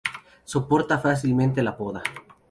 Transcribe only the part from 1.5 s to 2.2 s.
la poda.